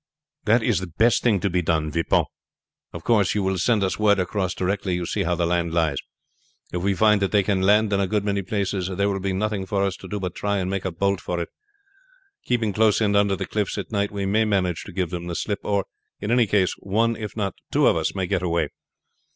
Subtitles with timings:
[0.45, 2.25] "That is the best thing to be done, Vipon.
[2.91, 5.99] Of course you will send us word across directly you see how the land lies.
[6.73, 9.31] If we find that they can land in a good many places, there will be
[9.31, 11.49] nothing for us to do but try and make a bolt for it.
[12.45, 15.35] Keeping close in under the cliffs at night we may manage to give them the
[15.35, 15.85] slip, or
[16.19, 18.69] in any case one if not two of us may get away.